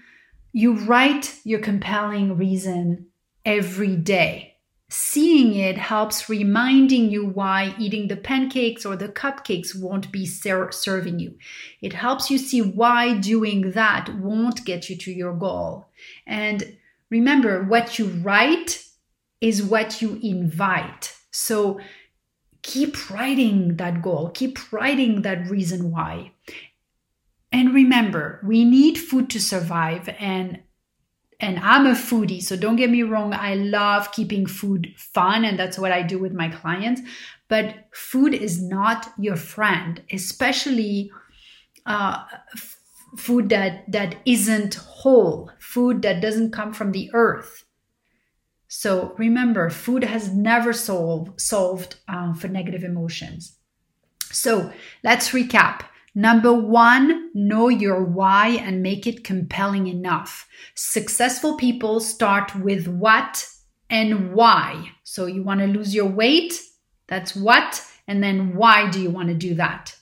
you 0.52 0.74
write 0.80 1.36
your 1.44 1.60
compelling 1.60 2.36
reason 2.36 3.06
every 3.44 3.96
day. 3.96 4.56
Seeing 4.88 5.54
it 5.54 5.78
helps 5.78 6.28
reminding 6.28 7.10
you 7.10 7.24
why 7.24 7.76
eating 7.78 8.08
the 8.08 8.16
pancakes 8.16 8.84
or 8.84 8.96
the 8.96 9.08
cupcakes 9.08 9.80
won't 9.80 10.10
be 10.10 10.26
ser- 10.26 10.72
serving 10.72 11.20
you. 11.20 11.36
It 11.80 11.92
helps 11.92 12.28
you 12.28 12.38
see 12.38 12.60
why 12.60 13.16
doing 13.18 13.70
that 13.70 14.12
won't 14.18 14.64
get 14.64 14.90
you 14.90 14.96
to 14.96 15.12
your 15.12 15.32
goal. 15.32 15.86
And 16.26 16.76
remember, 17.08 17.62
what 17.62 18.00
you 18.00 18.06
write 18.06 18.84
is 19.40 19.62
what 19.62 20.02
you 20.02 20.18
invite. 20.22 21.16
So 21.30 21.78
keep 22.62 23.10
writing 23.10 23.76
that 23.76 24.02
goal, 24.02 24.30
keep 24.30 24.72
writing 24.72 25.22
that 25.22 25.48
reason 25.48 25.92
why. 25.92 26.32
And 27.52 27.74
remember, 27.74 28.40
we 28.44 28.64
need 28.64 28.98
food 28.98 29.30
to 29.30 29.40
survive, 29.40 30.08
and 30.18 30.60
and 31.40 31.58
I'm 31.60 31.86
a 31.86 31.92
foodie, 31.94 32.42
so 32.42 32.56
don't 32.56 32.76
get 32.76 32.90
me 32.90 33.02
wrong, 33.02 33.32
I 33.34 33.54
love 33.54 34.12
keeping 34.12 34.46
food 34.46 34.92
fun, 34.96 35.44
and 35.44 35.58
that's 35.58 35.78
what 35.78 35.92
I 35.92 36.02
do 36.02 36.18
with 36.18 36.32
my 36.32 36.48
clients. 36.48 37.02
but 37.48 37.88
food 37.92 38.32
is 38.32 38.62
not 38.62 39.12
your 39.18 39.36
friend, 39.36 40.02
especially 40.12 41.10
uh, 41.86 42.24
f- 42.54 42.78
food 43.16 43.48
that 43.48 43.90
that 43.90 44.16
isn't 44.24 44.74
whole, 44.76 45.50
food 45.58 46.02
that 46.02 46.22
doesn't 46.22 46.52
come 46.52 46.72
from 46.72 46.92
the 46.92 47.10
earth. 47.12 47.64
So 48.68 49.14
remember, 49.18 49.68
food 49.68 50.04
has 50.04 50.32
never 50.32 50.72
solved 50.72 51.40
solved 51.40 51.96
um, 52.08 52.34
for 52.34 52.48
negative 52.48 52.84
emotions. 52.84 53.58
So 54.32 54.72
let's 55.02 55.30
recap. 55.30 55.82
Number 56.14 56.52
one, 56.52 57.30
know 57.34 57.68
your 57.68 58.02
why 58.02 58.48
and 58.48 58.82
make 58.82 59.06
it 59.06 59.24
compelling 59.24 59.86
enough. 59.86 60.48
Successful 60.74 61.56
people 61.56 62.00
start 62.00 62.54
with 62.56 62.88
what 62.88 63.46
and 63.88 64.32
why. 64.32 64.92
So 65.04 65.26
you 65.26 65.42
want 65.42 65.60
to 65.60 65.66
lose 65.66 65.94
your 65.94 66.08
weight? 66.08 66.60
That's 67.06 67.36
what. 67.36 67.84
And 68.08 68.22
then 68.22 68.56
why 68.56 68.90
do 68.90 69.00
you 69.00 69.10
want 69.10 69.28
to 69.28 69.34
do 69.34 69.54
that? 69.54 69.96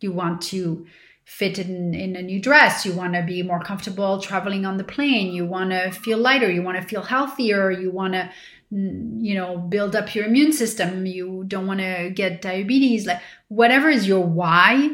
You 0.00 0.12
want 0.12 0.42
to 0.42 0.86
fit 1.24 1.58
in, 1.58 1.94
in 1.94 2.16
a 2.16 2.22
new 2.22 2.40
dress. 2.40 2.84
You 2.84 2.92
want 2.92 3.14
to 3.14 3.22
be 3.22 3.42
more 3.42 3.60
comfortable 3.60 4.20
traveling 4.20 4.64
on 4.64 4.76
the 4.76 4.84
plane. 4.84 5.32
You 5.32 5.44
want 5.44 5.70
to 5.70 5.90
feel 5.90 6.18
lighter. 6.18 6.50
You 6.50 6.62
want 6.62 6.80
to 6.80 6.86
feel 6.86 7.02
healthier. 7.02 7.70
You 7.70 7.90
want 7.90 8.14
to 8.14 8.30
mm, 8.72 9.24
you 9.24 9.34
know 9.34 9.58
build 9.58 9.94
up 9.94 10.14
your 10.14 10.24
immune 10.24 10.52
system 10.52 11.06
you 11.06 11.44
don't 11.46 11.66
want 11.66 11.80
to 11.80 12.10
get 12.10 12.42
diabetes 12.42 13.06
like 13.06 13.20
whatever 13.48 13.88
is 13.88 14.08
your 14.08 14.24
why 14.24 14.90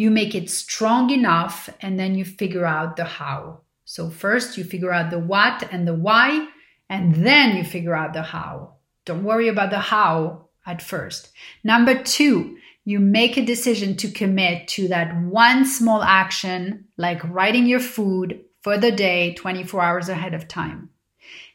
you 0.00 0.10
make 0.10 0.34
it 0.34 0.48
strong 0.48 1.10
enough 1.10 1.68
and 1.82 2.00
then 2.00 2.14
you 2.14 2.24
figure 2.24 2.64
out 2.64 2.96
the 2.96 3.04
how. 3.04 3.60
So 3.84 4.08
first 4.08 4.56
you 4.56 4.64
figure 4.64 4.94
out 4.94 5.10
the 5.10 5.18
what 5.18 5.68
and 5.70 5.86
the 5.86 5.92
why 5.92 6.48
and 6.88 7.14
then 7.16 7.54
you 7.54 7.64
figure 7.64 7.94
out 7.94 8.14
the 8.14 8.22
how. 8.22 8.76
Don't 9.04 9.24
worry 9.24 9.48
about 9.48 9.68
the 9.68 9.78
how 9.78 10.48
at 10.64 10.80
first. 10.80 11.32
Number 11.62 12.02
2 12.02 12.56
you 12.86 12.98
make 12.98 13.36
a 13.36 13.44
decision 13.44 13.94
to 13.98 14.10
commit 14.10 14.68
to 14.68 14.88
that 14.88 15.14
one 15.22 15.66
small 15.66 16.02
action 16.02 16.86
like 16.96 17.22
writing 17.24 17.66
your 17.66 17.78
food 17.78 18.40
for 18.62 18.78
the 18.78 18.90
day 18.90 19.34
24 19.34 19.82
hours 19.82 20.08
ahead 20.08 20.32
of 20.32 20.48
time. 20.48 20.88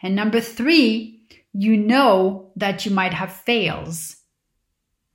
And 0.03 0.15
number 0.15 0.39
3 0.39 1.19
you 1.53 1.77
know 1.77 2.51
that 2.57 2.85
you 2.85 2.91
might 2.91 3.15
have 3.15 3.33
fails, 3.33 4.17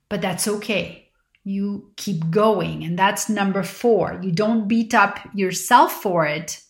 but 0.09 0.19
that's 0.19 0.49
okay. 0.49 1.00
You 1.43 1.91
keep 1.95 2.29
going. 2.29 2.83
And 2.83 2.97
that's 2.97 3.29
number 3.29 3.63
four. 3.63 4.19
You 4.21 4.31
don't 4.31 4.67
beat 4.67 4.93
up 4.93 5.19
yourself 5.33 6.01
for 6.01 6.25
it. 6.25 6.61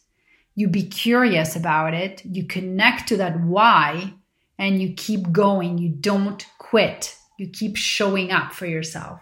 You 0.56 0.68
be 0.68 0.84
curious 0.84 1.56
about 1.56 1.94
it. 1.94 2.22
You 2.26 2.46
connect 2.46 3.08
to 3.10 3.18
that 3.18 3.40
why 3.42 4.14
and 4.58 4.82
you 4.82 4.94
keep 4.94 5.32
going. 5.32 5.78
You 5.78 5.90
don't 5.90 6.46
quit. 6.58 7.16
You 7.38 7.50
keep 7.50 7.76
showing 7.76 8.32
up 8.32 8.54
for 8.54 8.66
yourself. 8.66 9.22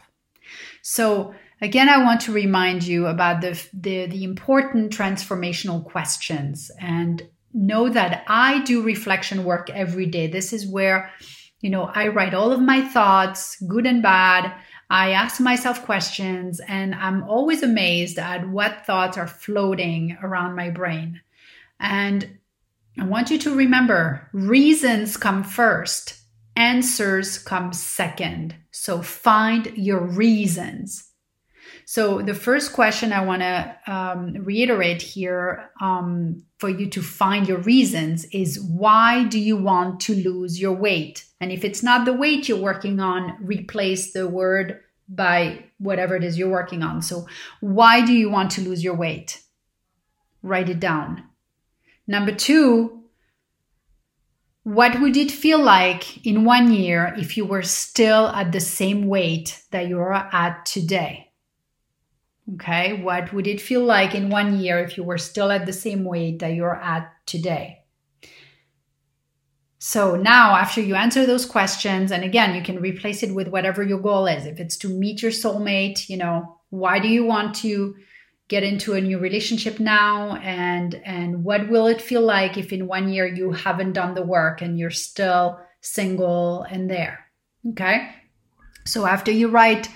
So, 0.81 1.33
again, 1.61 1.89
I 1.89 2.03
want 2.03 2.21
to 2.21 2.31
remind 2.31 2.83
you 2.83 3.07
about 3.07 3.41
the, 3.41 3.61
the, 3.73 4.07
the 4.07 4.23
important 4.23 4.91
transformational 4.91 5.83
questions. 5.83 6.71
And 6.79 7.23
know 7.53 7.89
that 7.89 8.23
I 8.27 8.63
do 8.63 8.81
reflection 8.81 9.43
work 9.43 9.69
every 9.69 10.05
day. 10.05 10.27
This 10.27 10.53
is 10.53 10.67
where, 10.67 11.11
you 11.61 11.69
know, 11.69 11.83
I 11.83 12.09
write 12.09 12.33
all 12.33 12.51
of 12.51 12.61
my 12.61 12.81
thoughts, 12.81 13.61
good 13.67 13.85
and 13.85 14.03
bad. 14.03 14.53
I 14.89 15.11
ask 15.11 15.39
myself 15.39 15.85
questions, 15.85 16.59
and 16.67 16.95
I'm 16.95 17.23
always 17.23 17.61
amazed 17.61 18.17
at 18.17 18.49
what 18.49 18.85
thoughts 18.85 19.17
are 19.17 19.27
floating 19.27 20.17
around 20.23 20.55
my 20.55 20.71
brain. 20.71 21.21
And 21.79 22.39
I 22.97 23.05
want 23.05 23.29
you 23.29 23.37
to 23.39 23.55
remember 23.55 24.27
reasons 24.33 25.15
come 25.15 25.43
first, 25.43 26.19
answers 26.55 27.37
come 27.37 27.71
second. 27.71 28.55
So 28.71 29.01
find 29.01 29.67
your 29.77 30.01
reasons. 30.01 31.08
So, 31.91 32.21
the 32.21 32.35
first 32.35 32.73
question 32.73 33.11
I 33.11 33.25
want 33.25 33.41
to 33.41 33.75
um, 33.87 34.33
reiterate 34.43 35.01
here 35.01 35.71
um, 35.81 36.43
for 36.59 36.69
you 36.69 36.87
to 36.91 37.01
find 37.01 37.47
your 37.47 37.57
reasons 37.61 38.25
is 38.25 38.61
why 38.61 39.23
do 39.23 39.39
you 39.39 39.57
want 39.57 39.99
to 40.01 40.13
lose 40.13 40.61
your 40.61 40.73
weight? 40.73 41.25
And 41.41 41.51
if 41.51 41.65
it's 41.65 41.81
not 41.81 42.05
the 42.05 42.13
weight 42.13 42.47
you're 42.47 42.59
working 42.59 42.99
on, 42.99 43.37
replace 43.41 44.13
the 44.13 44.27
word 44.27 44.81
by 45.07 45.65
whatever 45.79 46.15
it 46.15 46.23
is 46.23 46.37
you're 46.37 46.47
working 46.47 46.83
on. 46.83 47.01
So, 47.01 47.25
why 47.59 48.05
do 48.05 48.13
you 48.13 48.29
want 48.29 48.51
to 48.51 48.61
lose 48.61 48.83
your 48.83 48.95
weight? 48.95 49.41
Write 50.43 50.69
it 50.69 50.79
down. 50.79 51.23
Number 52.05 52.35
two, 52.35 53.01
what 54.61 55.01
would 55.01 55.17
it 55.17 55.31
feel 55.31 55.59
like 55.59 56.23
in 56.23 56.45
one 56.45 56.71
year 56.71 57.15
if 57.17 57.35
you 57.35 57.45
were 57.45 57.63
still 57.63 58.27
at 58.27 58.51
the 58.51 58.59
same 58.59 59.07
weight 59.07 59.63
that 59.71 59.87
you're 59.87 60.13
at 60.13 60.67
today? 60.67 61.28
Okay, 62.55 63.01
what 63.01 63.31
would 63.31 63.47
it 63.47 63.61
feel 63.61 63.83
like 63.83 64.15
in 64.15 64.29
one 64.29 64.59
year 64.59 64.79
if 64.79 64.97
you 64.97 65.03
were 65.03 65.17
still 65.17 65.51
at 65.51 65.65
the 65.65 65.73
same 65.73 66.03
weight 66.03 66.39
that 66.39 66.53
you're 66.53 66.75
at 66.75 67.11
today? 67.25 67.79
So 69.77 70.15
now, 70.15 70.55
after 70.55 70.81
you 70.81 70.95
answer 70.95 71.25
those 71.25 71.45
questions, 71.45 72.11
and 72.11 72.23
again, 72.23 72.53
you 72.53 72.61
can 72.61 72.81
replace 72.81 73.23
it 73.23 73.33
with 73.33 73.47
whatever 73.47 73.81
your 73.81 73.99
goal 73.99 74.27
is. 74.27 74.45
If 74.45 74.59
it's 74.59 74.77
to 74.77 74.89
meet 74.89 75.21
your 75.21 75.31
soulmate, 75.31 76.09
you 76.09 76.17
know, 76.17 76.57
why 76.69 76.99
do 76.99 77.07
you 77.07 77.23
want 77.23 77.55
to 77.57 77.95
get 78.49 78.63
into 78.63 78.93
a 78.93 79.01
new 79.01 79.19
relationship 79.19 79.79
now? 79.79 80.35
And 80.37 80.95
and 81.05 81.43
what 81.45 81.69
will 81.69 81.87
it 81.87 82.01
feel 82.01 82.21
like 82.21 82.57
if 82.57 82.73
in 82.73 82.87
one 82.87 83.09
year 83.09 83.25
you 83.25 83.51
haven't 83.51 83.93
done 83.93 84.15
the 84.15 84.25
work 84.25 84.61
and 84.61 84.77
you're 84.77 84.91
still 84.91 85.59
single 85.81 86.63
and 86.63 86.89
there? 86.89 87.25
Okay. 87.69 88.09
So 88.85 89.05
after 89.05 89.31
you 89.31 89.47
write 89.47 89.87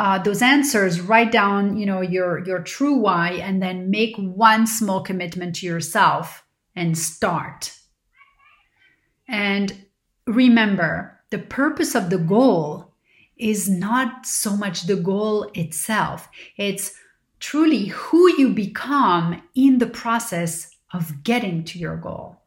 uh, 0.00 0.16
those 0.16 0.40
answers, 0.40 0.98
write 0.98 1.30
down, 1.30 1.76
you 1.76 1.84
know, 1.84 2.00
your 2.00 2.42
your 2.46 2.62
true 2.62 2.94
why, 2.94 3.32
and 3.32 3.62
then 3.62 3.90
make 3.90 4.16
one 4.16 4.66
small 4.66 5.02
commitment 5.02 5.56
to 5.56 5.66
yourself 5.66 6.42
and 6.74 6.96
start. 6.96 7.74
And 9.28 9.84
remember, 10.26 11.20
the 11.28 11.38
purpose 11.38 11.94
of 11.94 12.08
the 12.08 12.16
goal 12.16 12.94
is 13.36 13.68
not 13.68 14.24
so 14.24 14.56
much 14.56 14.84
the 14.84 14.96
goal 14.96 15.50
itself. 15.52 16.30
It's 16.56 16.94
truly 17.38 17.88
who 17.88 18.34
you 18.38 18.54
become 18.54 19.42
in 19.54 19.80
the 19.80 19.86
process 19.86 20.70
of 20.94 21.22
getting 21.24 21.62
to 21.64 21.78
your 21.78 21.98
goal. 21.98 22.38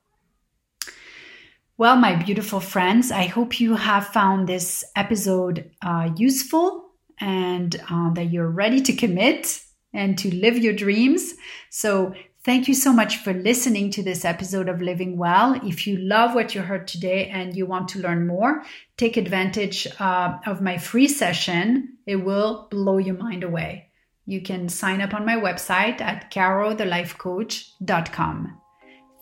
Well, 1.77 1.97
my 1.97 2.15
beautiful 2.15 2.59
friends, 2.59 3.11
I 3.11 3.27
hope 3.27 3.59
you 3.59 3.75
have 3.75 4.07
found 4.07 4.49
this 4.49 4.83
episode 4.95 5.69
uh, 5.83 6.09
useful 6.17 6.82
and 7.23 7.81
uh, 7.89 8.13
that 8.13 8.29
you're 8.31 8.49
ready 8.49 8.79
to 8.81 8.93
commit 8.93 9.61
and 9.93 10.17
to 10.17 10.33
live 10.35 10.57
your 10.57 10.73
dreams. 10.73 11.33
So, 11.69 12.13
thank 12.43 12.67
you 12.67 12.73
so 12.73 12.91
much 12.91 13.15
for 13.17 13.31
listening 13.33 13.91
to 13.91 14.01
this 14.03 14.25
episode 14.25 14.67
of 14.67 14.81
Living 14.81 15.17
Well. 15.17 15.53
If 15.63 15.87
you 15.87 15.95
love 15.97 16.35
what 16.35 16.53
you 16.53 16.61
heard 16.61 16.85
today 16.85 17.29
and 17.29 17.55
you 17.55 17.65
want 17.65 17.87
to 17.89 17.99
learn 17.99 18.27
more, 18.27 18.63
take 18.97 19.15
advantage 19.15 19.87
uh, 19.99 20.39
of 20.45 20.61
my 20.61 20.77
free 20.77 21.07
session. 21.07 21.97
It 22.05 22.17
will 22.17 22.67
blow 22.69 22.97
your 22.97 23.15
mind 23.15 23.45
away. 23.45 23.91
You 24.25 24.41
can 24.41 24.67
sign 24.67 24.99
up 24.99 25.13
on 25.13 25.25
my 25.25 25.37
website 25.37 26.01
at 26.01 26.29
carothelifecoach.com. 26.31 28.59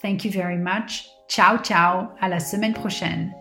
Thank 0.02 0.26
you 0.26 0.32
very 0.32 0.58
much. 0.58 1.08
Ciao, 1.30 1.58
ciao. 1.58 2.16
À 2.20 2.28
la 2.30 2.40
semaine 2.40 2.74
prochaine. 2.74 3.32